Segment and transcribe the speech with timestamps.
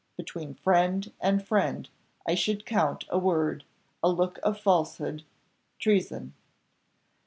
[0.17, 1.87] Between friend and friend
[2.25, 3.65] I should count a word,
[4.01, 5.23] a look of falsehood,
[5.77, 6.33] treason."